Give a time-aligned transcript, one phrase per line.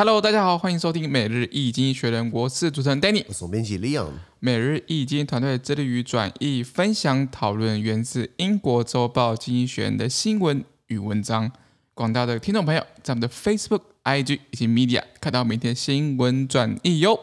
[0.00, 4.12] Hello，大家好，欢迎收听每日易经济学人，我是主持人 Danny，我是总编辑 Leon。
[4.38, 11.52] 每日易经团队致力于转译、分享、讨论源自英国周报《经济学人》的新闻与文章。
[11.92, 17.20] 广大的听众朋友，在我们的 Facebook、IG 以及 Media 看到每天新闻转译哟。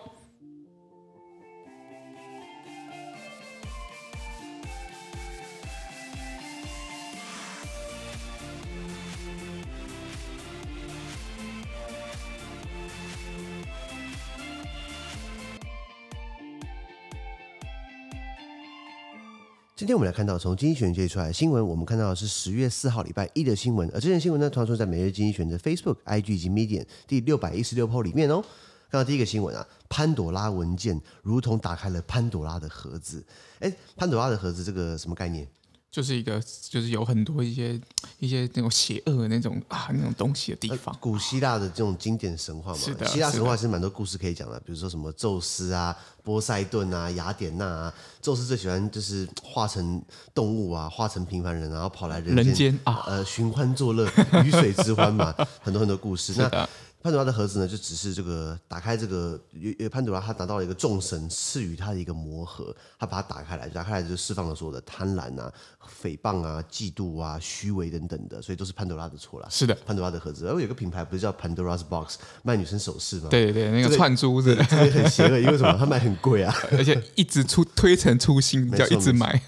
[19.88, 28.44] 今天我们来看到从经济学人界出来的新闻，我们看到的是十月四号礼拜一的新闻，而这件新闻呢，传说在每日经济学人的 Facebook、IG 以及 m e d i a 第六百一十六 po 里面哦。
[28.92, 33.23] 看到第一个新闻啊，潘朵拉文件如同打开了潘朵拉的盒子。
[33.59, 35.48] 哎，潘朵拉的盒子这个什么概念？
[35.90, 37.80] 就是一个，就是有很多一些
[38.20, 40.95] 一些那种邪恶的那种啊那种东西的地方。
[41.00, 47.94] 古希腊的这种经典神话嘛，是的，希腊神话是蛮多故事可以讲的，比如说什么宙斯啊、波塞顿啊、雅典娜啊。
[48.22, 50.02] 宙斯最喜欢就是化成
[50.34, 54.06] 动物啊，化成平凡人，然后跑来人间，人间啊，呃，寻欢作乐，
[54.44, 55.33] 鱼水之欢嘛，
[55.64, 56.33] 很多很多故事。
[56.38, 56.70] 那
[57.08, 59.39] 潘朵拉的盒子呢，就只是这个打开这个，
[59.89, 65.49] 潘朵拉他拿到了一个众神赐予他的一个魔盒，他把它打开来，打开来就释放了所有的贪婪啊、
[66.03, 69.47] 诽谤啊、嫉妒啊、虚伪等等的，所以都是潘朵拉的错了。
[69.49, 73.30] 是的，潘朵拉的盒子，然后有个品牌不是叫 Pandora's Box 卖女生首饰吗？
[73.30, 75.77] 对对对，那个串珠子，这个很邪恶，因为什么？
[75.80, 79.42] 它卖很贵啊， 而且一直出推陈出新，叫一直买。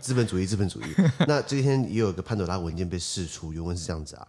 [0.00, 0.86] 资本主义，资本主义。
[1.28, 4.26] 那今天也有一个潘朵拉文件被释出，原文是这样子啊。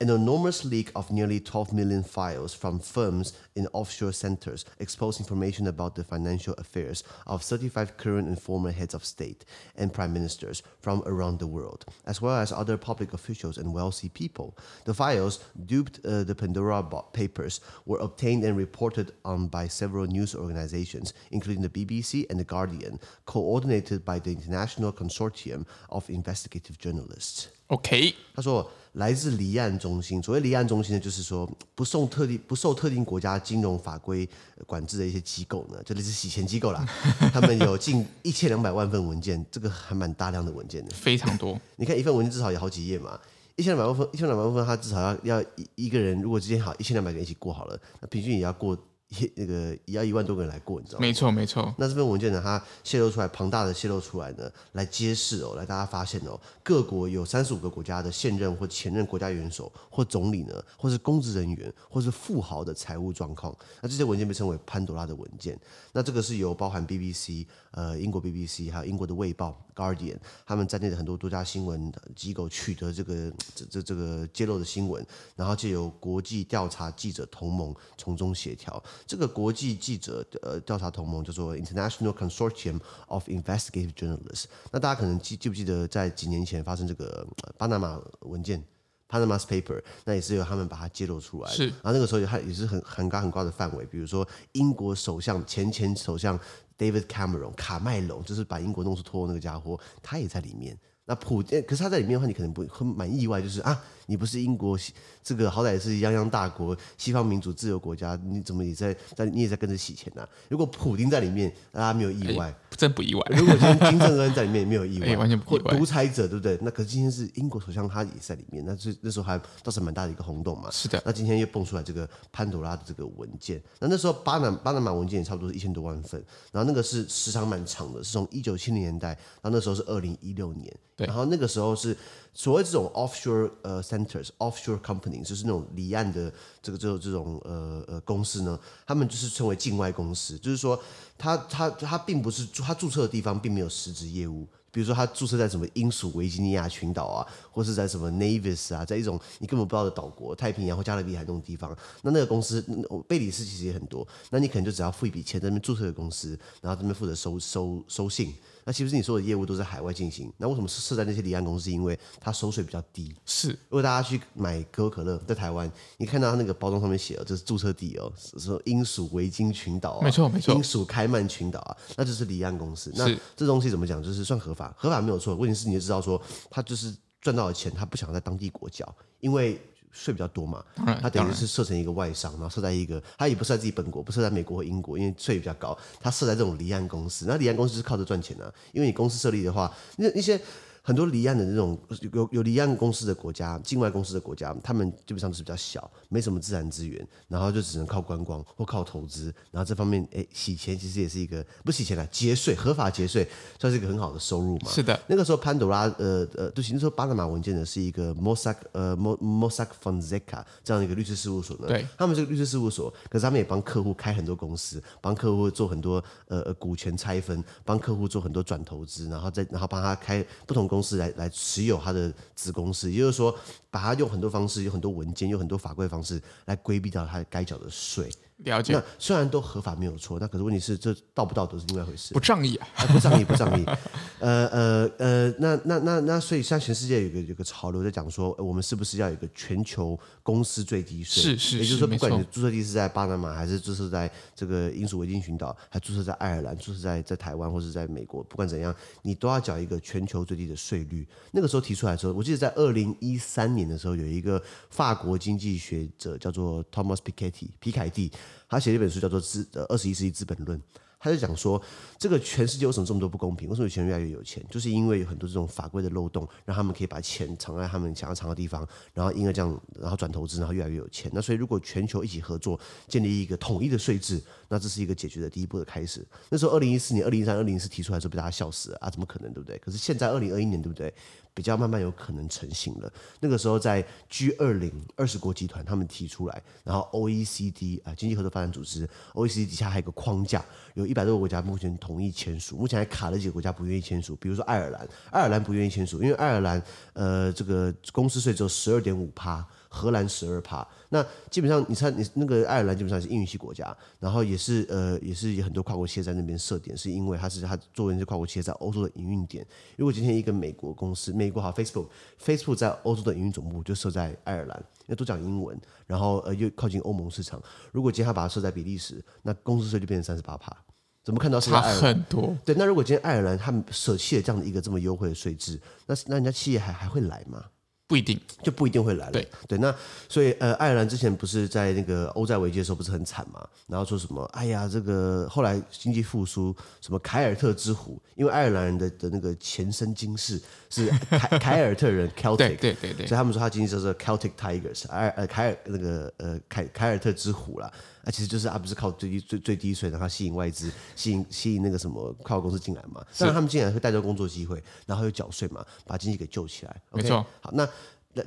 [0.00, 5.66] An enormous leak of nearly 12 million files from firms in offshore centers expose information
[5.66, 10.62] about the financial affairs of 35 current and former heads of state and prime ministers
[10.78, 14.56] from around the world, as well as other public officials and wealthy people.
[14.84, 20.32] The files, dubbed uh, the Pandora Papers, were obtained and reported on by several news
[20.32, 27.48] organizations, including the BBC and The Guardian, coordinated by the International Consortium of Investigative Journalists.
[27.66, 28.70] OK，他说。
[28.98, 34.28] 来自离岸中心，所谓离岸中心呢，就是说不受特定不受特定国家金融法规
[34.66, 36.84] 管制的一些机构呢，就类似洗钱机构啦。
[37.32, 41.56] 他们有近一千两百万份文件，这个还蛮大量的文件的，非常多。
[41.76, 43.18] 你看一份文件至少有好几页嘛，
[43.54, 48.76] 一千两百万份，一千两百万份，他至少要要一一个人，如果之间好一千两百个人一起过好了，那平均也要过。
[49.08, 51.00] 一那个也要一万多个人来过，你知道吗？
[51.00, 51.74] 没错，没错。
[51.78, 63.56] 那这份文件呢，它泄露出来，庞大的泄露出来呢，来揭示哦，来大家发现哦，各国有三十五个国家的现任或前任国家元首或总理呢，或是公职人员，或是富豪的财务状况。
[63.80, 65.58] 那这些文件被称为潘多拉的文件。
[65.92, 75.04] 那这个是由包含 BBC、呃英国 BBC 还有英国的卫报 Guardian 他们在内的很多多家新闻机构取得这个这这这个揭露的新闻，
[75.36, 78.82] 然后借由国际调查记者同盟从中协调。
[79.06, 84.44] 这个国际记者呃调查同盟叫做 International Consortium of Investigative Journalists。
[84.70, 87.26] 那大家可能记记不记得，在几年前发生这个
[87.56, 88.62] 巴拿马文件
[89.08, 91.50] （Panama's Paper），那也是由他们把它揭露出来。
[91.50, 96.38] 是，然后那个时候也也是很很高很高的范围，比如说英国首相前前首相
[96.78, 100.78] David Cameron 卡麦隆，就是把英国弄出脱欧那个家伙，他也在里面。
[101.04, 103.82] 那普，可是他在里面的话，你可能不会很蛮意外，就是啊。
[104.10, 104.78] 你不是英国
[105.22, 110.28] 这个好歹也是泱泱大国、西方民主自由国家，你怎么也在在你也在跟着洗钱呐、啊？
[110.48, 113.22] 如果普丁在里面，大家没有意外，欸、真不意外。
[113.36, 115.76] 如果今天金正恩在里面，没有意外，欸、 完全不意外。
[115.76, 116.56] 独裁者对不对？
[116.62, 120.70] 那可是今天是英国首相，他也在里面，那是那时候还倒是蛮大的一个轰动嘛。
[120.70, 121.02] 是的。
[121.04, 129.08] 那今天又蹦出来这个潘多拉的这个文件，那那时候巴拿巴拿马文件也差不多是一千多万份，然后那个是时长蛮长的，是从一九七零年代，
[129.42, 131.96] 然后那时候是二零一六年，对，然后那个时候是。
[132.34, 138.56] 所谓这种 offshore 呃 centers offshore companies 就是那种离岸的这个这种这种呃呃公司呢，
[138.86, 140.80] 他们就是称为境外公司，就是说
[141.16, 152.62] 他他他并不是他注册的地方并没有实质业务，比如说他注册在什么英属维吉尼亚群岛啊，或是在什么 Nevis 啊，在一种你根本不知道的岛国，太平洋或加勒比海那种地方，那那个公司
[153.08, 158.34] 贝里斯其实也很多，那你可能就只要付一笔钱在那边注册的公司，然后这边负责收收收信。
[158.68, 161.70] 那其实你所有的业务都在海外进行，那为什么是设在那些离岸公司？
[161.70, 163.16] 因为它收税比较低。
[163.24, 172.92] 是，如果大家去买可口可乐，在台湾，你看到它那个包装上面写了，这是注册地哦，说英属维京群岛啊，没错没错，英属开曼群岛啊，那就是离岸公司。
[172.94, 174.02] 那这东西怎么讲？
[174.02, 175.34] 就是算合法，合法没有错。
[175.34, 176.20] 问题是你就知道说，
[176.50, 179.58] 他就是赚到的钱，他不想在当地国缴，因为。
[179.92, 180.64] 税比较多嘛，
[181.00, 190.40] 他等于是设成一个外商，然后设在一个，他也不设在自己本国，不设在美国或英国，因为税比较高，他设在这种离岸公司，那离岸公司是靠着赚钱的，因为你公司设立的话，那一些
[190.88, 191.78] 很多离岸的那种
[192.14, 203.28] 有有离岸公司的国家，境外公司的国家，他们基本上是比较小，没什么自然资源，然后就只能靠观光或靠投资，然后这方面哎洗钱其实也是一个不洗钱了，节税合法节税
[203.60, 204.70] 算是一个很好的收入嘛。
[204.70, 223.36] 是的，那个时候潘朵拉呃呃，对，那时候巴拿马文件呢是一个 Mossack 呃 Mossack Fonseca 这样的一个律师事务所呢，对，他们这个律师事务所，可是他们也帮客户开很多公司，帮客户做很多呃呃股权拆分，帮客户做很多转投资，然后再然后帮他开不同公公司来来持有他的子公司，也就是说，
[223.68, 228.08] 把它用很多方式，有很多文件，有很多法规方式来规避掉他该缴的税。
[228.44, 228.72] 了解。
[228.72, 232.14] 那虽然都合法没有错，那可是问题是这道不道德是另外一回事。
[232.14, 233.64] 不仗义啊，啊，不仗义，不仗义。
[234.20, 241.22] 呃呃呃，那那那那，所以像全世界有个有个潮流在讲说，我们是不是要有一个全球公司最低税？
[241.22, 251.06] 是是，也就是说，不管你的注册地是在巴拿马，还是注册在这个英属维京群岛，还注册在爱尔兰，注册在在台湾，或是在美国，不管怎样，你都要缴一个全球最低的税率。
[251.32, 258.10] 那个时候提出来的时候，我记得在二零一三年的时候，有一个法国经济学者叫做 Thomas Piketty 皮凯蒂。
[258.48, 260.58] 他写了一本书，叫做《资呃二十一世纪资本论》。
[261.00, 261.62] 他就讲说，
[261.96, 263.48] 这个全世界为什么这么多不公平？
[263.48, 264.44] 为什么有钱越来越有钱？
[264.50, 271.08] 就是因为有很多这种法规的漏洞，让他们可以把钱藏在他们想要藏的地方，然后因为这样，然后转投资，然后越来越有钱。
[271.14, 272.58] 那所以，如果全球一起合作，
[272.88, 276.04] 建立一个统一的税制，那这是一个解决的第一步的开始。
[276.30, 278.90] 那时候，二零一四年、二零一三、二零一四提出来的时候，被大家笑死了啊！
[278.90, 279.56] 怎么可能，对不对？
[279.58, 280.92] 可是现在二零二一年，对不对？
[281.38, 282.92] 比较慢慢有可能成型了。
[283.20, 283.80] 那个时候，在
[284.10, 290.44] G 二零二十国集团他们提出来，然后 OECD 啊，经济合作发展组织 OECD 底下还有个框架，
[290.74, 296.60] 有一百多个国家目前同意签署，目前还卡了几个国家不愿意签署，比如说爱尔兰，爱尔兰不愿意签署，因为爱尔兰
[296.94, 299.46] 呃这个公司税只有十二点五趴。
[299.68, 309.46] 荷兰十二趴，那基本上你猜，你那个爱尔兰基本上是英语系国家，然后也是呃也是有很多跨国企业在那边设点，是因为它是它作为一些跨国企业在欧洲的营运点。
[309.76, 317.40] 如果今天一个美国公司，美国好 Facebook，Facebook 在欧洲的营运总部就设在爱尔兰，因为都讲英文，然后呃又靠近欧盟市场。
[317.70, 320.56] 如果今天他把它设在比利时，那公司税就变成三十八趴。
[321.04, 322.36] 怎么看到差很多？
[322.44, 327.42] 对，那如果今天爱尔兰他们舍弃了这样的一个这么优惠的税制，那那人家企业还还会来吗？
[327.88, 329.12] 不一定，就不一定会来了。
[329.12, 329.74] 对对，那
[330.10, 333.48] 所以呃，爱尔兰之前不是在那个欧债危机的时候不是很惨嘛？
[333.66, 334.22] 然后说什么？
[334.34, 337.98] 哎呀，这个后来经济复苏，什么凯尔特之虎？
[338.14, 340.38] 因为爱尔兰人的的那个前身今世
[340.68, 347.72] 是凯凯尔特人 （Celtic）， 对对对对，所以他们说他经济叫做 Celtic Tigers，爱呃凯尔那个呃凯凯尔特之虎啦。
[348.08, 353.04] 那其实就是啊，不是靠最低最最低税，然后吸引外资，吸引吸引那个什么跨国公司进来嘛。
[353.18, 356.80] 但是他们进来会带着工作机会，然后又缴税嘛，把经济给救起来。
[356.90, 357.22] 没错。
[357.42, 357.68] 好，那。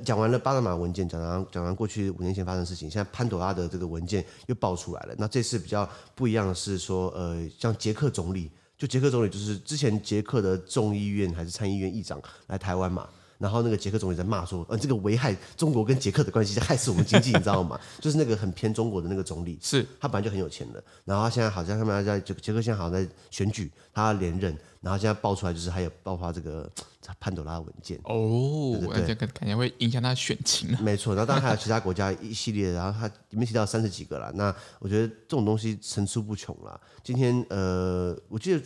[0.06, 5.14] 讲完了巴拿马文件，讲完讲完过去五年前发生的事情，现在潘朵拉的这个文件又爆出来了。
[5.18, 13.06] 那这次比较不一样的是说，呃，像捷克总理，就捷克总理就是之前捷克的众议院还是参议院议长来台湾嘛。
[13.42, 17.78] 然后那个捷克总理在骂说，呃，这个危害中国跟捷克的关系，害死我们经济，你知道吗？
[18.00, 26.70] 就是那个很偏中国的那个总理，是他本来就很有钱的，然后他现在好像他们在捷捷克现在好像在选举，他要连任，然后现在爆出来就是还有爆发这个
[27.18, 30.76] 潘朵拉文件哦，对对对，这个感觉会影响他选情。
[30.80, 36.80] 没错，然后当然还有其他国家一系列，然后他里面提到三十几个了，那我觉得这种东西层出不穷了。
[37.02, 38.62] 今天呃，我记得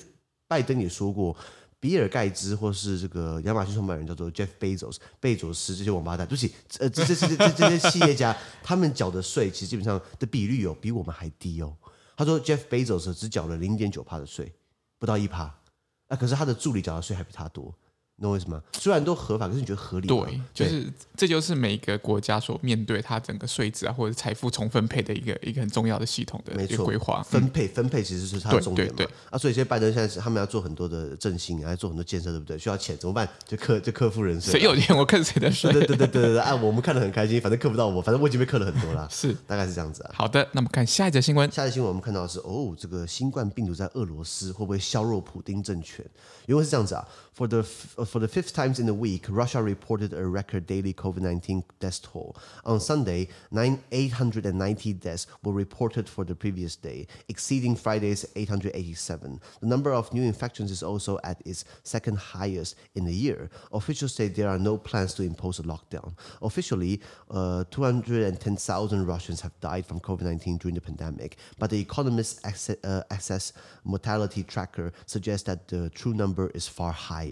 [0.46, 1.34] 拜登也说过。
[1.86, 11.72] 比尔盖茨或是这个亚马逊创办人叫做 Jeff Bezos，贝佐斯这些王八蛋，对不起，呃，这这这这这些企业家，他们缴的税其实基本上的比率哦比我们还低哦。
[12.16, 14.52] 他说 Jeff Bezos 只缴了零点九趴的税，
[14.98, 15.44] 不到一趴，
[16.08, 17.72] 啊，可是他的助理缴的税还比他多。
[18.22, 18.62] 懂我意思吗？
[18.72, 20.26] 虽然都合法，可是你觉得合理吗？
[20.26, 27.22] 对，就是这就是每个国家所面对它整个税制啊，或者财富重分配的一个一个很重要的系统的一个规划。
[27.22, 28.94] 分配分配其实是它的重点嘛。
[28.96, 32.58] 对对对啊，所以现在拜登现在是他们要做很多的振兴，还要做很多建设，对不对？
[32.58, 33.28] 需要钱怎么办？
[33.46, 34.52] 就克就克富人税。
[34.52, 35.70] 谁有钱我克谁的税。
[35.72, 39.06] 对对对对对对，啊，我们看得很开心，反正克不到我，反正我已经被克了很多了。
[39.12, 40.10] 是，大概是这样子啊。
[40.14, 41.50] 好的，那么看下一则新闻。
[41.52, 46.04] 下一则新闻我们看到的是哦，这个新冠病毒在俄罗斯会不会削弱普丁政权？
[46.46, 47.06] 因为是这样子啊
[47.36, 52.00] ，for the for the fifth times in a week, Russia reported a record daily COVID-19 death
[52.00, 52.34] toll.
[52.64, 57.76] On Sunday, nine eight hundred and ninety deaths were reported for the previous day, exceeding
[57.76, 59.38] Friday's eight hundred eighty-seven.
[59.60, 63.50] The number of new infections is also at its second highest in the year.
[63.70, 66.14] Officials say there are no plans to impose a lockdown.
[66.40, 71.36] Officially, uh, two hundred and ten thousand Russians have died from COVID-19 during the pandemic,
[71.58, 73.52] but the Economist access, uh, access
[73.84, 77.25] mortality tracker suggests that the true number is far higher.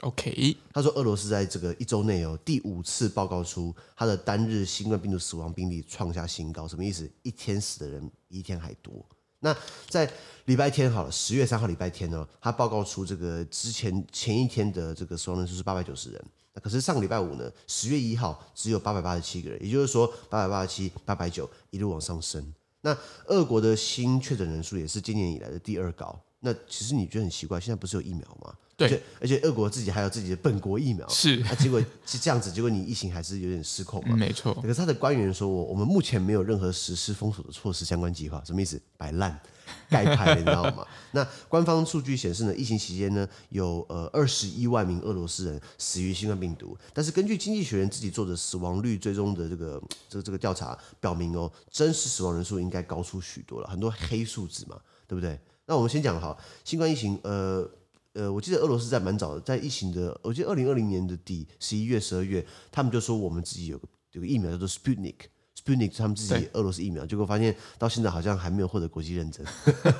[0.00, 7.10] OK，他说俄罗斯在这个一周内哦第五次报告出他的单日新冠病毒死亡病例创下新高，什么意思？
[7.22, 8.92] 一天死的人比一天还多。
[9.40, 9.56] 那
[9.88, 10.10] 在
[10.44, 16.22] 礼拜天好了，十月三号礼拜天呢，他报告出这个之前前一天的这个死亡人数是八百九十人。
[16.52, 22.52] 那可是上个礼拜五呢，十月一号只有八百八十七个人，也就是说八百八十七、八百九一路往上升。
[22.82, 26.18] 那俄国的新确诊人数也是今年以来的第二高。
[26.46, 28.54] 那其实你觉得很奇怪，现在不是有疫苗吗？
[28.76, 34.14] 对，而且而且俄国自己还有自己的本国疫苗，是，啊，结果是这样子， 结果你疫情还是有点失控嘛？
[34.14, 34.54] 嗯、没错。
[34.62, 38.80] 可是他的官员说，我我们目前没有任何实施封锁的措施相关计划，什么意思？
[38.96, 39.36] 摆烂。
[39.90, 40.86] 盖牌，你知道吗？
[41.10, 46.78] 那官方数据显示呢，疫情期间呢，有呃二十一万名俄罗斯人死于新冠病毒。
[46.94, 55.36] 但是根据经济学人自己做的死亡率追踪的这个这个这个调查表明哦，真实死亡人数应该高出许多了，很多黑数字嘛，对不对？
[55.66, 57.68] 那我们先讲哈，新冠疫情，呃
[58.12, 65.26] 呃，我记得俄罗斯在蛮早的，在疫情的，我记得二零二零年的底十一月、十二月，他们就说我们自己有个有个疫苗叫做 Sputnik。
[65.66, 69.44] Sputnik 他们自己俄罗斯疫苗，结果发现到现在好像还没有获得国际认证。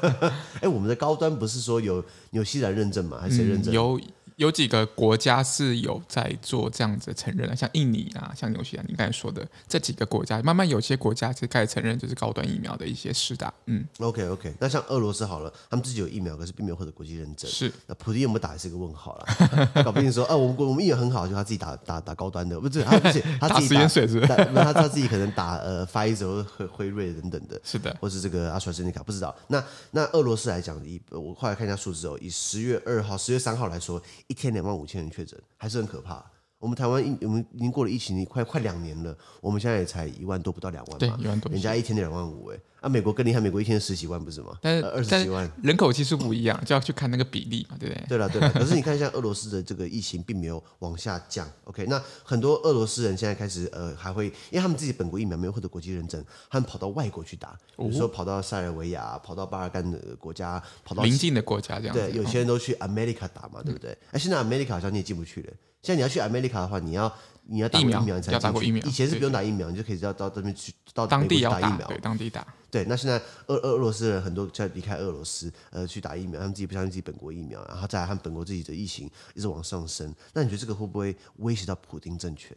[0.62, 3.18] 哎，我们的高端不是说有纽西兰认证吗？
[3.20, 3.72] 还是谁认证？
[3.72, 4.00] 嗯、有。
[4.36, 13.50] 有几个国家是有在做这样子的承认的，像印尼啊，像纽西兰，你刚才说的这几个国家，慢慢有些国家是开始承认就是高端疫苗的一些施打。
[13.64, 17.50] 嗯，OK OK，那像俄罗斯好了，他们自己有疫苗，可是并没有获得国际认证。
[17.50, 19.26] 是，那普丁有没有打也是一个问号了。
[19.82, 24.34] 搞不定说，啊，我们我们疫苗很好，就他自己打打打高端的，不是他自己他自己打 实验水是不是？
[24.52, 29.34] 他他自己可能打呃，Pfizer 和辉瑞等等的，是的，或是这个阿斯利卡不知道。
[29.48, 35.06] 那那俄罗斯来讲，以我后来看一下数字哦，以十月二号、十月三号来说，一天两万五千人。
[35.16, 36.22] 确诊还是很可怕。
[36.58, 40.98] 我们台湾疫，我们已经过了疫情快快两年了，我们现在也才一万多，不到两万嘛。
[40.98, 41.50] 对，一万多。
[41.50, 44.56] 人家一天两万五，哎，啊，美国更厉害，美国一天十几万不是吗？
[44.62, 48.04] 但是二十几万，人口基数不一样，就要去看那个比例嘛，对不对？
[48.10, 48.48] 对了，对了。
[48.52, 51.50] 可是你看，像俄罗斯的这个疫情并没有往下降。
[51.64, 61.92] OK，那很多俄罗斯人现在开始呃，还会因为他们自己本国疫苗没有获得国际认证，他们跑到外国去打，比如说跑到塞尔维亚，跑到巴尔干的国家，跑到邻近的国家这样。
[61.92, 63.90] 对，有些人都去 America 打嘛，对不对？
[63.90, 65.52] 哎、嗯，现在 America 好像你也进不去了。
[65.82, 67.12] 现在你要去 America 的话，你要
[67.48, 68.88] 你要打过疫苗你才进去。
[68.88, 71.86] 以前是不用打疫苗，你就可以到到这边去到当地打疫苗。
[71.86, 72.46] 对，当地打。
[72.70, 80.14] 对，那现在俄俄俄罗斯人很多在离开俄罗斯，呃，去打疫苗，他们自己不相信自己本国疫苗，然后再来他们本国自己的疫情一直往上升。
[80.34, 82.54] 那你觉得这个会不会威胁到普丁政权？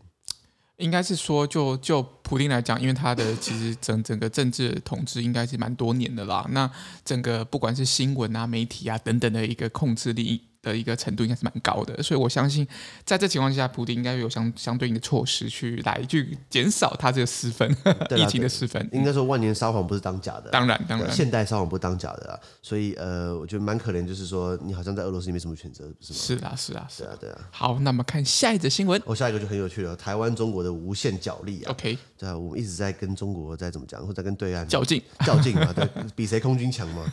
[0.77, 6.46] 应该是说，就就普丁来讲，因为他的其实整整个政治统治应该是蛮多年的啦。
[6.50, 6.69] 那
[7.05, 10.49] 整个不管是新闻啊、媒体啊等等的一个控制力。
[10.61, 12.67] 的一个程度应该是蛮高的，所以我相信
[13.05, 17.69] 在这情况下，普丁应该有相相对应的措施去来去减少他这个失分
[18.17, 18.87] 疫情的失分。
[18.91, 22.39] 应该说万年撒谎不是当假的，当然当然，现代撒谎不是当假的啊。
[22.61, 26.19] 所以呃，我觉得蛮可怜，就是说你好像在俄罗斯也没什么选择，是吗？
[26.19, 27.37] 是啊是啊是啊对啊。
[27.51, 31.71] 好，那么看下一则新闻，我、哦、下一个就很有趣了，台湾中国的无限角力啊。
[31.71, 37.05] OK，对啊，我们一直在跟中国在怎么讲，或者在跟对岸较劲较劲啊，对，比谁空军强嘛。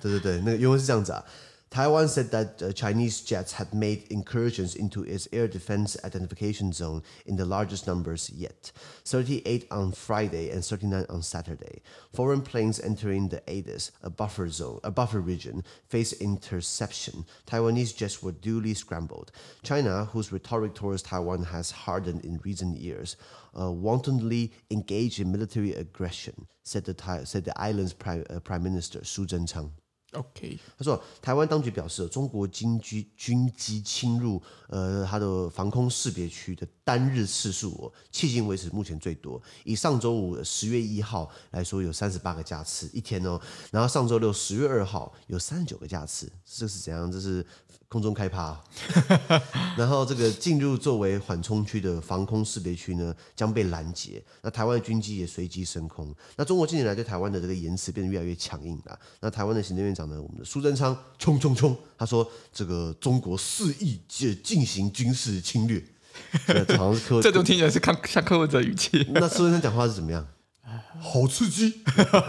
[0.00, 1.24] 对对对，那个因为是这样子啊。
[1.70, 7.36] Taiwan said that uh, Chinese jets had made incursions into its air defense identification zone in
[7.36, 8.72] the largest numbers yet
[9.04, 11.82] 38 on Friday and 39 on Saturday.
[12.14, 17.26] Foreign planes entering the ADIS, a buffer zone, a buffer region, faced interception.
[17.46, 19.30] Taiwanese jets were duly scrambled.
[19.62, 23.16] China, whose rhetoric towards Taiwan has hardened in recent years,
[23.58, 29.04] uh, wantonly engaged in military aggression, said the, said the island's prime, uh, prime minister,
[29.04, 29.70] Su Zhenchang.
[30.12, 39.40] OK，他说，台湾当局表示，中国军机军机侵入呃它的防空识别区的单日次数哦，迄今为止目前最多。
[39.64, 43.38] 以上周五十月一号来说，有三十八个架次一天哦，
[43.70, 47.10] 然后上周六十月二号有三十九个架次，这是怎样？
[47.12, 47.44] 这是。
[47.88, 48.58] 空中开趴，
[49.76, 54.22] 然后这个进入作为缓冲区的防空识别区呢，将被拦截。
[54.42, 56.14] 那台湾的军机也随即升空。
[56.36, 58.98] 那中国近年来对台湾的这个言辞变得越来越强硬了。
[59.20, 65.82] 那台湾的行政院长呢，我们的苏贞昌冲冲冲，他说这个中国肆意进进行军事侵略，
[66.68, 69.06] 这好像是柯，这种听起来是看像柯文哲语气。
[69.14, 70.26] 那苏贞昌讲话是怎么样？
[71.00, 71.74] 好刺激！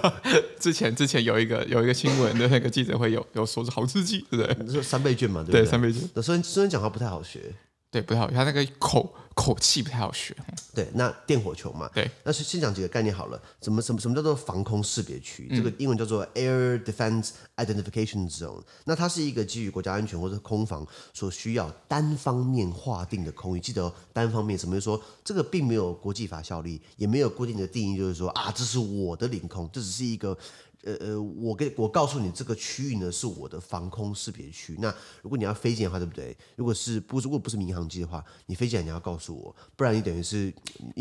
[0.59, 4.65] 之前之前有一个有一个新闻的那个记者会有有说是好刺激，对不对？
[4.65, 5.61] 你说三倍券嘛，对不对？
[5.61, 6.07] 对，三倍券。
[6.13, 7.53] 那虽然虽然讲话不太好学。
[7.91, 10.35] 对，不太好，他那个口口气不太好学。
[10.73, 11.89] 对，那电火球嘛。
[11.93, 13.41] 对，那是先讲几个概念好了。
[13.61, 15.47] 什么什么什么叫做防空识别区？
[15.49, 18.61] 嗯、这个英文叫做 Air Defense Identification Zone。
[18.83, 23.61] 那它是一个基于国家安全或者空防所需要单方面划定的空域。
[23.61, 24.75] 记得哦，单方面什么？
[24.75, 30.37] 就是说这个并没有国际法效力，也没有固定的定义，就是说啊，这是我的领空，这只是一个
[30.83, 34.77] 呃呃，我给我告诉你，这个区域呢是我的防空识别区。
[34.79, 36.35] 那如果你要飞进的话，对不对？
[36.55, 40.53] 如果是不如果不是民航机的话，你飞进来你要告诉我，不然你等于是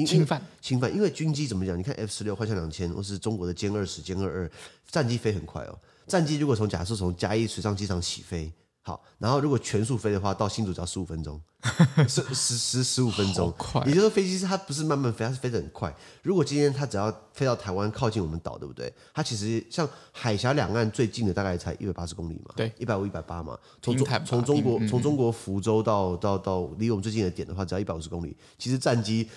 [0.07, 0.95] 侵犯侵犯。
[0.95, 1.79] 因为军机怎么讲？
[1.79, 4.51] 你看 F 十六、幻象两千，或是中国的歼二十、歼二二，
[4.91, 5.79] 战机飞很快哦。
[6.07, 8.53] 战机如果从假设从嘉义水上机场起飞。
[8.89, 11.39] 好，然后如果全速飞的话，到新竹只要十五分钟，
[12.09, 13.83] 十十十十五分钟，快。
[13.85, 15.95] 也就是说，飞机是它不是慢慢飞，它是飞得很快。
[16.23, 18.91] 如果今天它只要飞到台湾靠近我们岛，对不对？
[19.13, 23.59] 它其实像海峡两岸最近的大概才一百八十公里嘛，对，一百五一百八嘛。
[23.83, 28.35] 从中从中国从中国福州到到到离我们最近的点的话，只要一百五十公里。
[28.57, 29.29] 其实战机。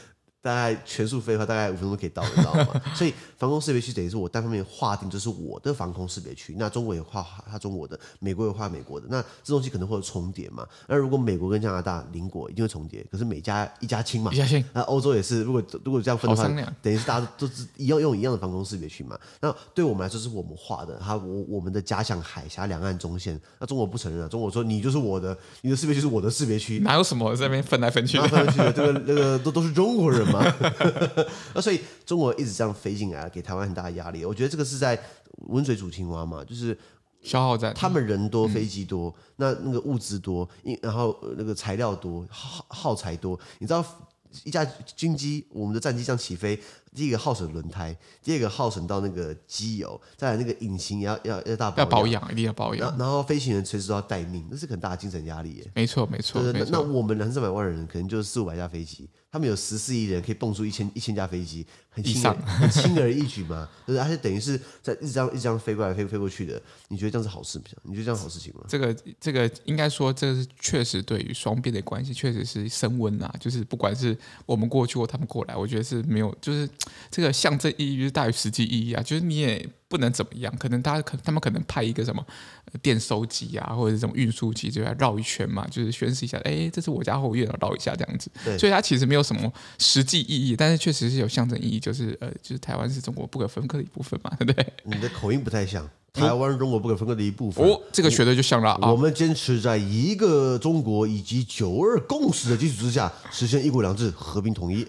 [0.41, 2.81] 大概全速飞的话，大概五分钟可以到，你知道吗？
[2.95, 6.55] 所以防空识别区等于是我单方面划定，这是我的防空识别区。
[6.57, 9.05] 那中国也划它中国的，美国也划美国的。
[9.09, 10.67] 那这东西可能会有重叠嘛？
[10.87, 14.63] 那如果美国跟加拿大邻国一定会重叠，可是美加一家亲嘛，一家亲。
[14.73, 19.17] 那欧洲也是，如果如果这样分的话，等于是大家都是一样用一样的防空识别区嘛。
[19.39, 23.39] 那对我们来说是我们画的，它我我们的假想海峡两岸中线。
[23.59, 28.27] 那中国不承认啊，中国说你就是我的，你的识别区是我的识别区，哪有什么在那边分来分去的？
[28.27, 30.43] 分来分去的，这个那个都都是中国人嘛。
[31.53, 34.23] 那所以中国一直这样飞进来，给台湾很大的压力。
[34.25, 34.99] 我觉得这个是在
[35.47, 36.77] 温水煮青蛙嘛，就是
[37.21, 37.73] 消耗在。
[37.73, 40.47] 他们人多，飞机多，嗯、那那个物资多，
[40.81, 43.39] 然后那个材料多，耗耗材多。
[43.59, 43.85] 你知道
[44.43, 44.63] 一架
[44.95, 46.59] 军机，我们的战机这样起飞。
[46.93, 52.97] 第一个耗损轮胎，第二个耗损到那个机油，再来那个引擎也要要要大保养，要保养，一定要保养。
[52.97, 55.71] 然后飞行员随时都要待命，那是很大的精神压力耶。
[55.73, 63.67] 没错没错，对对，那我们两三百万人，可能就是四五百架飞机，他们有十四亿人，可以蹦出一千一千架飞机，很轻很轻而易举嘛。
[63.85, 67.65] 对， 而且等于是在一张一张飞过来飞飞过去的，你觉得这样是好事吗？
[67.83, 68.61] 你觉得这样好事情吗？
[68.67, 73.33] 这个这个应该说，这是确实对于双边的关系确实是升温啊。
[73.39, 76.67] 就是不管是我们过去或他们过来，我觉得是没有，就是
[77.09, 77.51] 这个象。
[77.61, 79.03] 征意义就是大于实际意义啊！
[79.03, 82.25] 就是你也不能怎么样，可能大家可他们可能派一个什么
[82.81, 88.31] 电收机啊，或者是这种运输机，就来绕一圈嘛，就是宣示一下，哎，这是我家后院，绕一下这样子。
[88.45, 94.65] 对所以它其实没有什么实际意义，但是确实是有象征意义，就是呃，就是台湾是中国不可分割的一部分嘛，对 不对？
[94.85, 95.85] 你的口音不太像。
[96.13, 97.65] 台湾中国不可分割的一部分。
[97.65, 98.91] 哦，这个学的就像了啊。
[98.91, 104.85] 我们坚持在一个中国以及九二共识的基础之下，实现一国两制和平统一。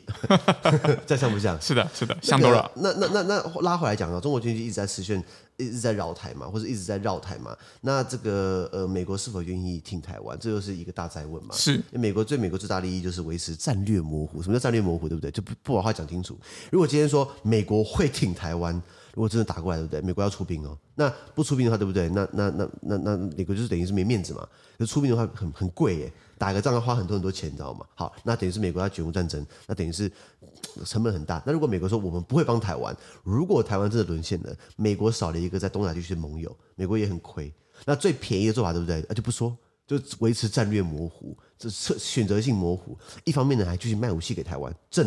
[1.06, 1.56] 这像不像？
[1.62, 2.68] 是的，是的，像多了。
[2.74, 5.22] 那那那那拉回来讲啊，中国经济一直在实现，
[5.56, 7.56] 一直在绕台嘛，或者一直在绕台嘛。
[7.80, 10.38] 那这个呃，美国是否愿意挺台湾？
[10.38, 11.54] 这又是一个大灾问嘛。
[11.54, 11.80] 是。
[11.92, 14.42] 美国对美国最大利益就是维持战略模糊。
[14.42, 15.08] 什么叫战略模糊？
[15.08, 15.30] 对不对？
[15.30, 16.38] 就不不把话讲清楚。
[16.70, 18.82] 如果今天说美国会挺台湾。
[19.14, 20.00] 如果真的打过来，对不对？
[20.00, 20.76] 美国要出兵哦。
[20.94, 22.08] 那不出兵的话，对不对？
[22.08, 24.46] 那那那那那美国就是等于是没面子嘛。
[24.78, 27.86] 就出兵的话很很贵耶，打个仗要花很多很多钱，你知道吗？
[27.94, 30.10] 好，那等于是美国要卷入战争，那等于是
[30.84, 31.42] 成本很大。
[31.46, 37.52] 那如果美国说我们不会帮台湾，如果台湾真的沦陷了，美国少了一个在东亚地区的盟友，美国也很亏。
[37.84, 39.04] 那最便宜的做法，对不对？
[39.08, 42.98] 那就不说，就维持战略模糊，这选择性模糊。
[43.24, 45.06] 一方面呢，还继续卖武器给台湾，挣。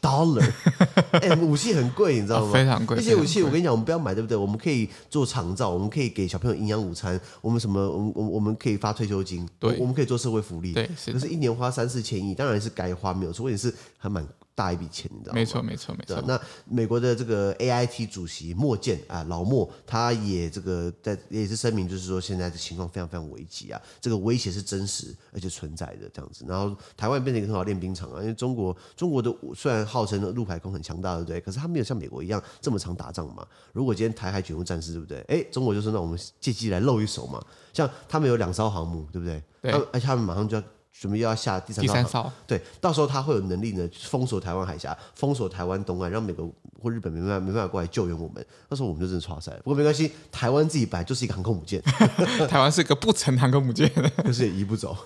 [0.00, 0.50] Dollar，
[1.12, 2.52] 哎、欸，武器很贵，你知道吗？
[2.52, 2.96] 非常贵。
[2.96, 4.36] 那些武器，我跟你讲，我们不要买，对不对？
[4.36, 10.88] 我们可以做长照，我们可以给小朋友营养午餐，我们什么，我我我们可以发退休金，对，我们可以做社会福利，对。
[11.12, 13.44] 可是，一年花三四千亿，当然是该花，没有错。
[13.44, 14.26] 问题是还蛮。
[14.60, 15.36] 大一笔钱，你知道吗？
[15.36, 16.22] 没错，没错，没错。
[16.26, 26.44] 那美国的这个 AIT 主席莫健啊，老莫，他也这个在也是声明，就是说现在的情况非常非常危急啊，这个威胁是真实而且存在的这样子。
[26.46, 31.40] 然后台湾变成一个很好练兵场啊，因为中国中国的虽然号称陆海空很强大，对不对？
[31.40, 33.46] 可是他没有像美国一样这么常打仗嘛。
[33.72, 35.20] 如果今天台海卷入战事，对不对？
[35.28, 37.42] 哎，中国就是那我们借机来露一手嘛。
[37.72, 39.42] 像他们有两艘航母，对不对？
[39.62, 39.72] 对。
[39.90, 40.62] 而且他们马上就要。
[40.92, 48.44] 准备又要下第三艘，第三艘，对，到时候他会有能力呢，封锁台湾海峡，封锁台湾东岸，让美国或日本没办法没办法过来救援我们。
[48.68, 49.58] 那时候我们就真的剉赛了。
[49.58, 51.80] 不过没关系，台湾自己本来就是一个航空母舰，
[52.48, 54.96] 台湾是一个不成航空母舰，可是也移不走，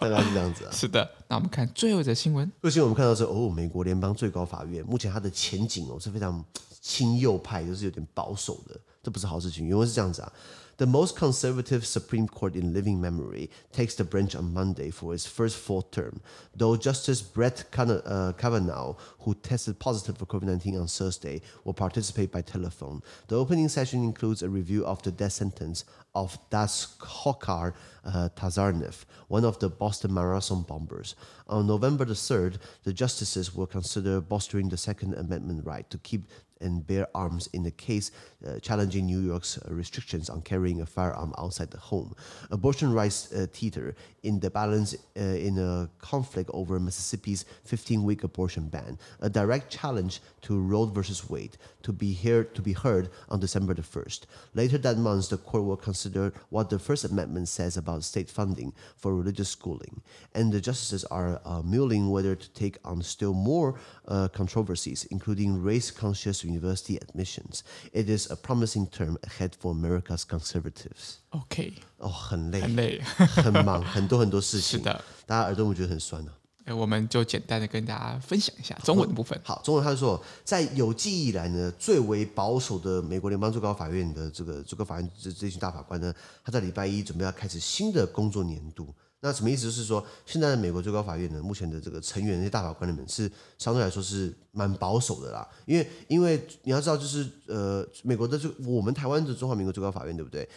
[0.00, 0.70] 大概是这样子啊。
[0.74, 2.50] 是的，那我们看最后一则新闻。
[2.62, 6.44] 最新我们看到是哦，美国联邦最高法院目前它的前景哦是非常
[6.80, 9.66] 亲右派，就是有点保守的，这不是好事情。
[9.66, 10.32] 因为是这样子啊。
[10.78, 15.56] The most conservative Supreme Court in living memory takes the bench on Monday for its first
[15.56, 16.20] full term,
[16.54, 22.42] though Justice Brett uh, Kavanaugh, who tested positive for COVID-19 on Thursday, will participate by
[22.42, 23.02] telephone.
[23.28, 25.86] The opening session includes a review of the death sentence
[26.16, 27.74] of Daskokar
[28.06, 31.14] uh, Tazarnev, one of the Boston Marathon bombers.
[31.48, 36.22] On November the 3rd, the justices will consider bolstering the Second Amendment right to keep
[36.60, 38.10] and bear arms in the case
[38.46, 42.14] uh, challenging New York's restrictions on carrying a firearm outside the home.
[42.50, 48.68] Abortion rights uh, teeter in the balance uh, in a conflict over Mississippi's 15-week abortion
[48.68, 53.40] ban, a direct challenge to Roe versus Wade to be heard to be heard on
[53.40, 54.20] December the 1st.
[54.54, 56.05] Later that month, the court will consider
[56.49, 60.01] what the First Amendment says about state funding for religious schooling,
[60.33, 63.75] and the justices are uh, mulling whether to take on still more
[64.07, 67.63] uh, controversies, including race-conscious university admissions.
[67.93, 71.17] It is a promising term ahead for America's conservatives.
[71.31, 73.01] OK，哦，很累，很累。
[73.01, 74.79] 很忙，很多很多事情。
[74.79, 76.31] 是的，大家耳朵会觉得很酸呢、
[76.66, 79.40] 哎，我们就简单的跟大家分享一下中文的部分。
[79.44, 86.12] 好，中文他说，在有记忆以来呢，最为保守的美国联邦最高法院的这个最高法院这这群大法官呢，
[86.44, 88.92] 他在礼拜一准备要开始新的工作年度。
[89.20, 89.62] 那什么意思？
[89.62, 95.48] 就是说，现在的美国最高法院呢，目前的这个成员那些大法官里面是相对来说是蛮保守的啦。
[95.66, 100.48] 因为因为你要知道，就是呃，美国的就我们台湾的中华民国最高法院对不对？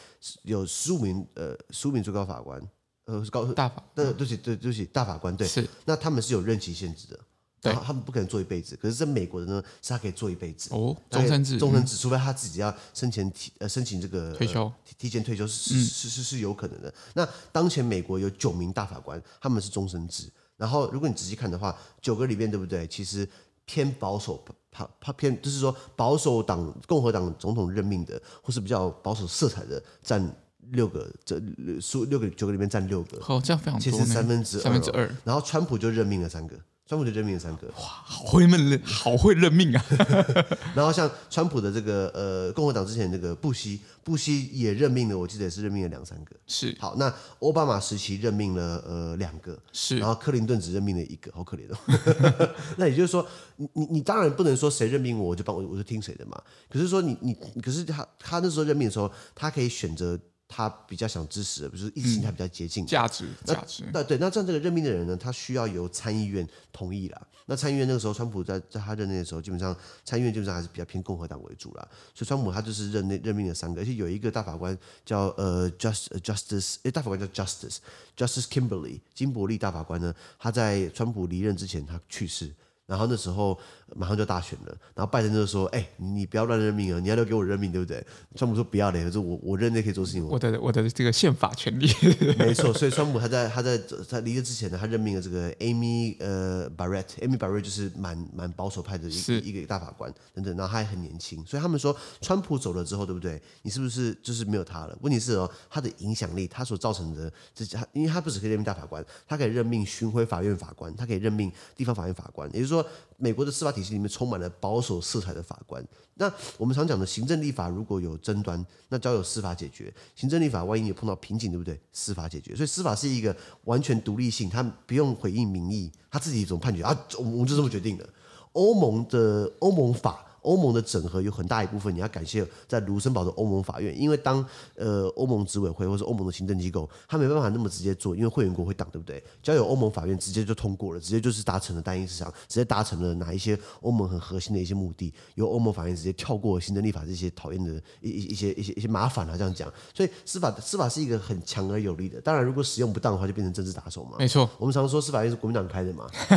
[0.42, 2.62] 有十五名呃十五名最高法官，
[3.10, 5.68] 呃高大法对对不起对对不起大法官对是。
[5.86, 7.20] 那他们是有任期限制的。
[7.62, 16.94] 对，他们不可能做一辈子，可是在美国的呢，是他可以做一辈子哦，终身制，终身制，除非他自己要申请提呃申请这个退休、呃、提提前退休是是是是有可能的。
[17.16, 20.32] 那当前美国有九名大法官，他们是终身制。
[20.56, 22.88] 然后如果你仔细看的话，九个里面对不对？
[22.88, 23.28] 其实
[23.66, 24.42] 偏保守，
[24.72, 30.34] 怕怕偏就是说保守党共和党总统任命的，或是比较保守色彩的，占
[30.72, 31.42] 六个，这
[31.80, 33.20] 数六个九个里面占六个。
[33.22, 35.10] 好，这样非常多，其实三分之二，三分之二。
[35.24, 36.56] 然后川普就任命了三个。
[36.88, 39.86] 川普就任命了三个，哇，好会任，好会任命啊！
[40.74, 46.36] 然后像川普的这个呃共和党之前这个布希，布希也任命了，我记得也是任命了两三个。
[46.48, 51.78] 是，好，那奥巴马时期任命了呃两个，是，然后克林顿只任命了一个，好可怜哦。
[52.78, 53.24] 那也就是说，
[53.58, 56.42] 你你你当然不能说谁任命我，我就帮我我就听谁的嘛。
[56.68, 60.20] 可是说你你可是他他那时候任命的时候，他可以选择。
[60.52, 63.84] 他比较想支持的，不是意识形态比较接近价值价值。
[63.94, 67.22] 那对，那这样这个任命的人呢，他需要由参议院同意啦。
[67.46, 71.88] 那参议院那个时候，川普在在他任内的时候，基本上参议院基本上还是比较偏共和党为主啦。
[72.16, 77.78] 所以川普他就是任内任命了三个，而且有一个大法官叫呃 Just Justice，哎，大法官叫 Justice
[78.18, 82.52] Justice Kimberly 金伯利大法官呢，他在川普离任之前他去世。
[82.86, 83.56] 然后那时候
[83.96, 91.88] 马上就大选了，然后拜登就说：“哎，你不要乱任命啊，你要留给我任命，对不对？”川普说：“不要嘞，可是我我任内可以做事情。”我的我的这个宪法权利。
[92.38, 93.78] 没错，所以川普他在他在
[94.10, 103.42] 他离任之前呢，他任命了这个 Amy 呃 Barrett，Amy Barrett 就是蛮蛮保守派的一个一个大法官等等，然后他还很年轻，所以他们说川普走了之后，对不对？
[103.64, 104.98] 你是不是就是没有他了？
[105.02, 112.86] 问题是哦，他的影响力，他所造成的这他，因为他不只可以任命大法官，他可以任命巡回法院法官，他可以任命地方法院法官，也就是说。
[113.22, 115.86] 美国的司法体系里面充满了保守色彩的法官。
[116.16, 119.94] 那我们常讲的行政立法如果有争端，那交由司法解决。
[120.16, 121.80] 行政立法万一你碰到瓶颈，对不对？
[121.94, 122.56] 司法解决。
[122.56, 126.98] 所以司法是一个完全独立性，他不用回应民意，他自己怎么判决啊？
[127.18, 128.08] 我们就这么决定的。
[128.54, 130.26] 欧盟的欧盟法。
[130.42, 139.24] 欧盟的整合有很大一部分，你要感谢在卢森堡的欧盟法院，因为当呃欧盟执委会或者欧盟的行政机构，他没办法那么直接做，因为会员国会挡，对不对？
[139.44, 149.72] 交由欧盟法院直接就通过了，直接就是达成了单一市场，直接达成了哪一些欧盟很核心的一些目的，由欧盟法院直接跳过行政立法这些讨厌的一一一些一些一些麻烦啊，这样讲。
[149.94, 154.18] 所以司法司法是一个很强而有力的，当然如果使用不当的话，就变成政治打手嘛。
[154.20, 156.08] 没错，我们常说司法院是国民党开的嘛，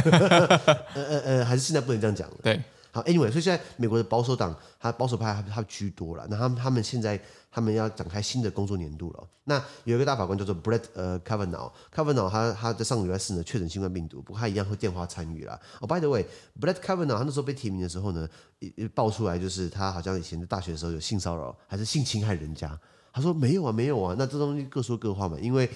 [0.95, 2.37] 呃呃呃，还是现在不能这样讲了。
[2.43, 2.61] 对。
[2.95, 6.27] 好，Anyway，所以现在美国的保守党，他保守派他他居多了。
[6.29, 7.19] 那他们他们现在
[7.51, 9.27] 他们要展开新的工作年度了。
[9.45, 15.59] 那有一个大法官叫做 Brett 呃 Kavanaugh，Kavanaugh 他他在上个礼拜四呢确诊新冠病毒，不过他一样会电话参与啦。
[15.81, 18.29] 哦，By the way，Brett Kavanaugh 他那时候被提名的时候呢，
[18.95, 22.79] 爆出来就是他好像以前在大学的时候有性骚扰还是性侵害人家。
[23.11, 25.69] 他说没有啊没有啊，那这东西各说各话嘛，因为。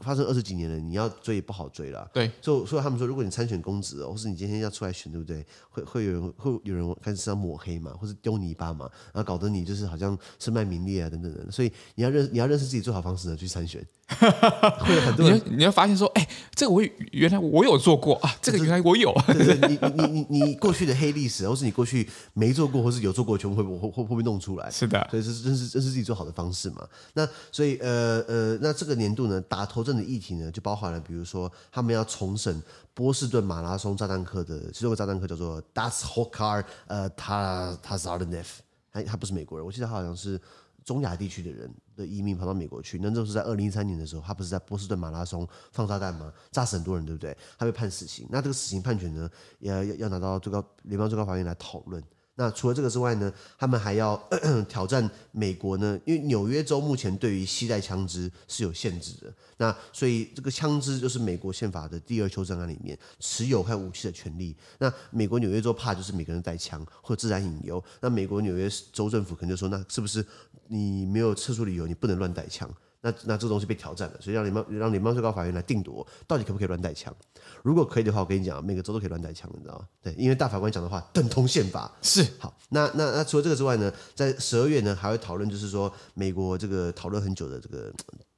[0.00, 2.08] 发生二十几年了，你要追也不好追了。
[2.12, 5.44] 对，所以所以他们说，如果你参选公职哦，或是你今天要出来选，对不对？
[5.70, 11.50] 会会有人会有人开始身上抹黑嘛，或是丢泥巴嘛，然后搞得你就是好像身败名裂啊等等的。
[11.50, 13.84] 所以你要认你要认识自己最好方式呢，去参选。
[14.08, 19.12] 会有很多人你，要发现说，哎，这个我原来我有做过啊，这个原来我有。
[19.26, 24.70] 对对，你你你你过去的黑历史，或是你过去没做过，或是有做过，全部会会会会不会弄出来？
[24.70, 26.86] 是的，所以这是认识认识自己最好的方式嘛。
[27.14, 29.42] 那所以呃呃，那这个年度呢？
[29.48, 32.62] 打头阵的议题呢，就包含了，比如说他们要重审
[32.94, 38.46] 波士顿马拉松炸弹客的其中一个炸弹客叫做 Das Hokar 呃他他 Tazarnev，
[38.92, 40.40] 他他不是美国人，我记得他好像是
[40.84, 42.98] 中亚地区的人的移民跑到美国去。
[43.02, 46.32] 那就是在二零一三年的时候，他不是在波士顿马拉松放炸弹吗？
[46.50, 47.36] 炸死很多人，对不对？
[47.58, 48.26] 他被判死刑。
[48.30, 49.28] 那这个死刑判决呢，
[49.58, 52.02] 要要要拿到最高联邦最高法院来讨论。
[52.38, 54.14] 那除了这个之外呢，他们还要
[54.68, 59.32] 挑战美国呢，因为纽约州目前对于携带枪支是有限制的。
[59.56, 64.54] 那所以这个枪支就是美国宪法的第二修正案里面持有和武器的权利。
[64.78, 67.82] 那美国纽约州怕就是每个人带枪或自然引诱。
[68.00, 70.24] 那美国纽约州政府可能就说，那是不是
[70.68, 72.70] 你没有特殊理由，你不能乱带枪？
[73.06, 77.14] 那那这个东西被挑战了，所以让联邦让联邦最高法院来定夺，到底可不可以乱带枪？
[77.62, 79.86] 如果可以的话，我跟你讲，每个州都可以乱带枪，你知道吗？
[80.02, 81.92] 对，因为大法官讲的话等同宪法。
[82.02, 87.92] 是好，那那那除了这个之外呢，在十二月呢还会讨论，就是说美国这个讨论很久的这个。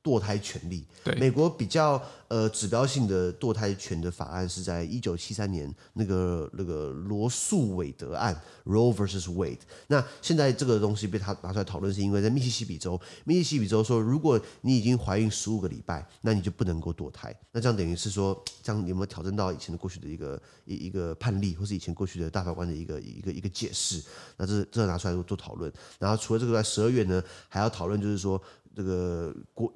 [0.08, 9.26] 堕胎权利，对美国比较呃指标性的堕胎权的法案是在一九七三年那个那个罗素韦德案 （Roe vs.
[9.34, 9.58] Wade）。
[9.88, 17.34] 那现在这个东西被他拿出来讨论，是因为在密西西比州，密西西比州说，如果你已经怀孕十五个礼拜，那你就不能够堕胎。
[17.52, 24.02] 那这样等于是说，这样有没有挑战到以前的过去的一个一一个判例，或是以前过去的大法官的一个一个一个解释？
[24.38, 25.70] 那这这拿出来做做讨论。
[25.98, 28.40] 然后除了这个，在十二月呢，还要讨论就是说。
[28.78, 29.72] 这个国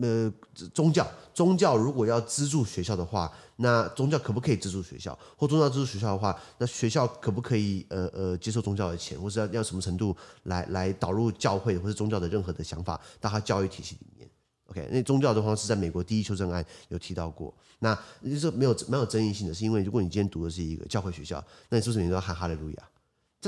[0.00, 0.32] 呃
[0.72, 5.16] 宗教宗教如果要资助学校的话，那宗教可不可以资助学校？
[5.36, 14.26] 或宗教资助学校的话，那学校可不可以呃呃接受宗教的钱，或是要要什么程度来来导入教会或是宗教的任何的想法到他教育体系里面
[14.68, 22.88] ？OK，那宗教的话是在美国第一修正案有提到过，那就是没有蛮有争议性的，是因为如果你今天读的是一个教会学校，那你是不是你都要喊哈利路亚？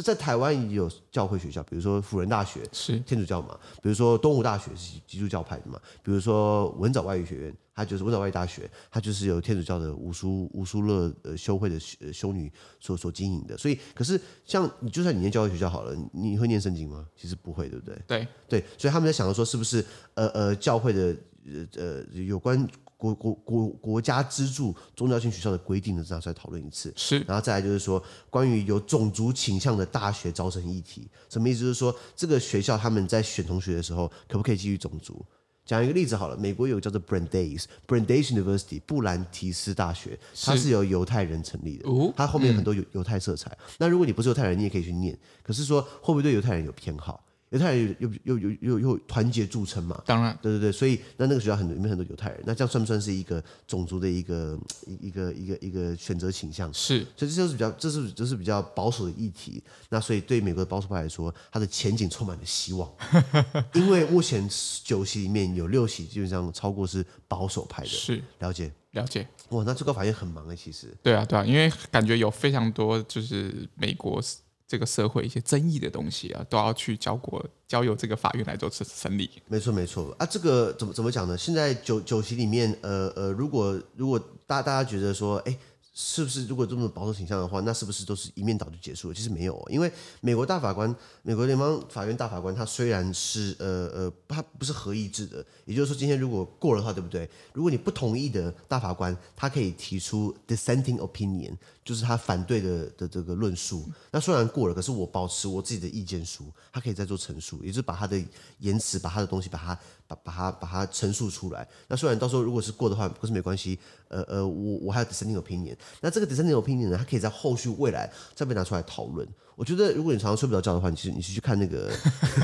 [0.00, 11.78] 在在台湾也有教会学校，比如说辅仁大学是天主教嘛，比如说东吴大学是基督教派的嘛，比如说文藻外语学院，它就是文藻外语大学，它就是由天主教的吴苏吴苏乐呃修会的
[12.12, 13.56] 修女所所经营的。
[13.56, 17.06] 所以，可是像你就算你念教会学校好了，你会念圣经吗？
[17.16, 17.98] 其实不会，对不对？
[18.06, 19.84] 对对，所以他们在想着说，是不是
[20.14, 22.68] 呃呃教会的呃呃有关。
[22.98, 26.92] 国国国国家资助宗教性学校的规定呢，这样再讨论一次。
[26.96, 31.60] 是，然后再来就是说，关于有种族倾向的大学招生议题，什么意思？
[31.60, 35.24] 就是说，这个学校他们在选同学的时候，可不可以基于种族？
[35.64, 43.56] 讲一个例子好了，美国有个叫做 Brandeis，Brandeis University 布兰提斯大学，它是由犹太人成立的，它后面有很多犹犹太色彩。
[43.78, 45.16] 那如果你不是犹太人，你也可以去念。
[45.42, 47.22] 可是说，会不会对犹太人有偏好？
[47.50, 50.02] 犹太人又又又又又团结著称嘛？
[50.04, 54.58] 当然，对对对，所以那那个学校很多里面很多犹太人，那这样算不算是一个种族的一个
[55.00, 56.72] 一个一个一个选择倾向？
[56.74, 59.62] 是，所以这就是比较这是这是比较保守的议题。
[59.88, 62.90] 那所以对美国的保守派来说，它的前景充满了希望，
[63.74, 64.48] 因为目前
[64.84, 67.88] 九席里面有六席基本上超过是保守派的。
[67.88, 69.26] 是，了解了解。
[69.50, 70.94] 哇，那最高法院很忙诶，其实。
[71.02, 74.20] 对啊对啊，因为感觉有非常多就是美国。
[74.68, 79.30] 这个社会一些争议的东西啊，都要去交国交由这个法院来做审理。
[79.48, 81.36] 没错没错啊，这个怎么怎么讲呢？
[81.36, 85.58] 现在酒酒席里面，呃呃，如果如果大大家觉得说，哎。
[86.00, 89.14] 是不是如果这么保守倾向的话，那是不是都是一面倒就结束了？
[89.14, 97.28] 其实没有，因为美国大法官，美国联邦法院大法官，他虽然是呃呃，他不是合议制的，也就是说，今天如果过了的话，对不对？
[97.52, 101.52] 如果你不同意的大法官，他可以提出 dissenting opinion，
[101.88, 103.88] 就是他反对的的这个论述。
[104.10, 108.22] 那虽然过了，可是我保持我自己的意见书，他可以再做陈述，也就是把他的
[108.58, 111.66] 言辞，把他的东西，把他把把它把他陈述出来。
[111.86, 113.78] 那虽然到时候如果是过的话，可是没关系。
[114.08, 119.26] 呃呃，我我还有 dissenting opinion，那这个 dissenting opinion 呢，它可以在后续未来再被拿出来讨论。
[119.58, 121.90] 我觉得如果你常常睡不着觉的话，你其实你去去看那个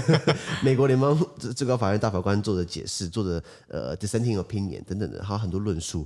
[0.65, 6.05] 美国联邦最高法院大法官做的解释，做的呃 dissenting opinion 等等的，还有很多论述。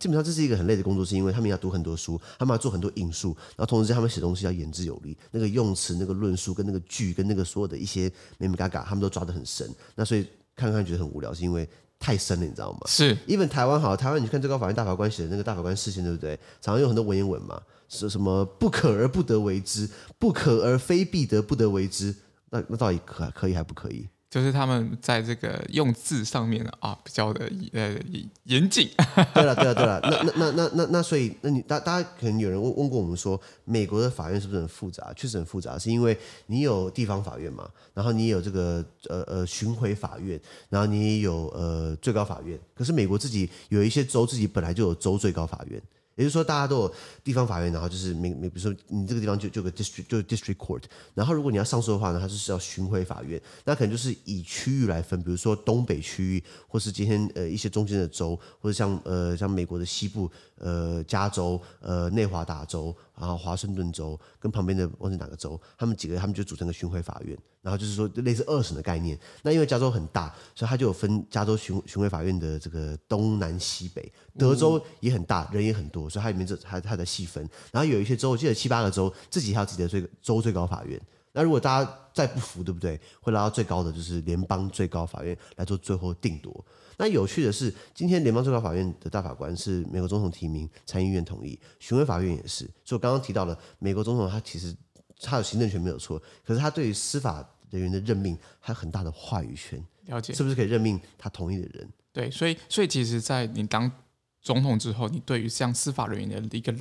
[0.00, 9.72] 基本上这是一个很累的工作，是因为他们要读很多书，他们要做很多引述，然后同时他们写东西要言之有理，那个用词、那个论述跟那个句跟那个所有的一些眉眉角角，他们都抓得很深。
[9.94, 11.68] 那所以看看觉得很无聊，是因为。
[12.00, 12.78] 太深了，你知道吗？
[12.86, 16.36] 是，even 台湾好，台湾你去看最高法院大法官写的那个大法官释宪，对不对？
[16.60, 22.14] 常常有很多文言文嘛，是什么不可而不得为之，不可而非必得不得为之，
[22.50, 24.06] 那那到底可可以还不可以？
[24.30, 27.98] 就是他们在这个用字上面啊，比较的呃
[28.44, 28.90] 严谨。
[29.32, 35.10] 对了，对了，对了，那那那那那那所以，那你大大家可能有人问问过我们说，美国的法院是不是很复杂？
[35.16, 42.60] 确实很复杂，是因为你有地方法院嘛，然后你有这个呃呃巡回法院，然后你也有呃最高法院。
[42.74, 45.82] 可是美国自己有一些州自己本来就有州最高法院。
[46.18, 50.82] 也就是说，大家都有地方法院，然后就是每每，比如说你这个地方就就个 district 就 district court，
[51.14, 62.94] 然后如果你要上诉的话呢，它就是要巡回法院，那可能就是以区域来分，比如说东北区域，或是今天呃一些中间的州，或者像呃像美国的西部，呃加州，呃内华达州。
[63.18, 69.18] 然后华盛顿州跟旁边的忘记哪个州，他们几个他们就组成个巡回法院，然后就是说类似二审的概念。
[69.42, 74.12] 那因为加州很大，所以它就有分加州巡巡回法院的这个东南西北。
[74.38, 77.42] 德州也很大，人也很多，所以它里面这它它的细分。
[77.72, 81.00] 然后有一些州，我记得七八个州自己还有自己的最州最高法院。
[81.32, 82.98] 那如果大家再不服，对不对？
[83.20, 86.64] 会拉到最高的就是联邦最高法院来做最后定夺。
[86.98, 92.64] 那有趣的是，今天联邦最高法院的大法官是美国总统提名，参议院同意，巡回法院也是。
[92.84, 94.74] 所以我刚刚提到了美国总统，他其实
[95.20, 99.80] 他有行政权没有错，可是他对于司法人员的任命，还有很大的话语权。
[100.06, 101.88] 了解，是不是可以任命他同意的人？
[102.12, 103.88] 对，所以所以其实，在你当
[104.42, 106.74] 总统之后，你对于像司法人员的一个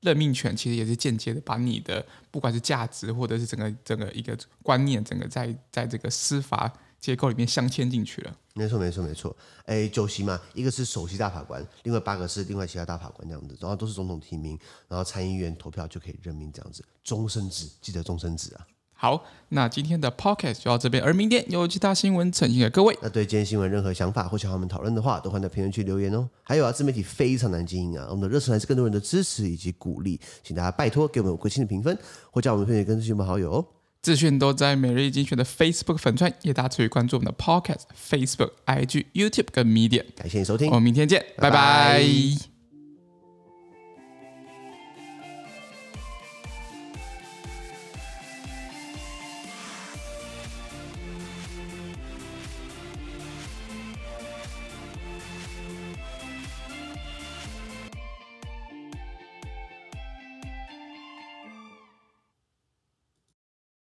[0.00, 6.72] 任命权，其实也是间接的把你的不管是价值或者是整个整个一个观念，整个在在这个司法。
[7.00, 9.34] 结构里面镶嵌进去了，没错没错没错。
[9.66, 14.58] 哎，九席嘛，一个是首席大法官，另外八个是另外其他大法官这样子，然后都是总统提名，
[14.88, 18.66] 然后参议院投票就可以任命这样子，终身制，记得终身制啊。
[19.00, 22.98] 好，那今天的 podcast 就到这边，而明天有其他新闻呈现给各位。
[23.00, 26.28] 那对今天新闻任何想法或想和我们讨论的话，都欢迎在评论区留言哦。
[26.42, 31.96] 还有啊，自媒体非常难经营啊，我们的热忱来自更多人的支持以及鼓励，请大家拜托给我们五颗星的评分，
[32.32, 33.64] 或叫我们推荐跟亲朋好友哦。
[34.02, 40.04] 资讯都在每日一精选的 Facebook 粉串，也大家持续关注我们的 Podcast、Facebook、IG、YouTube 跟 Media。
[40.16, 41.50] 感谢你收听，我们明天见，拜拜。
[41.50, 42.57] 拜拜。